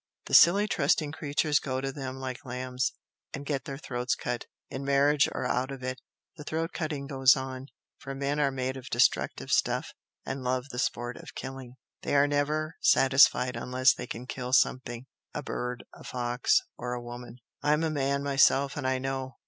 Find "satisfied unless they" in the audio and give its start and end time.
12.81-14.07